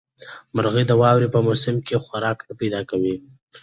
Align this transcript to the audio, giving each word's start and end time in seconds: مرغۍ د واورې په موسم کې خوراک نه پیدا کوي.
مرغۍ 0.55 0.83
د 0.87 0.91
واورې 1.01 1.27
په 1.35 1.39
موسم 1.47 1.75
کې 1.87 1.95
خوراک 2.03 2.37
نه 2.47 2.53
پیدا 2.59 2.79
کوي. 2.89 3.15